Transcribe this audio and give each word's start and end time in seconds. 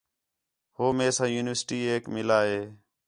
ہو 0.75 0.85
مئے 0.97 1.09
ساں 1.15 1.29
یونیورسٹی 1.35 1.77
ایک 1.89 2.03
مِلا 2.15 2.39
ہِے 2.49 2.61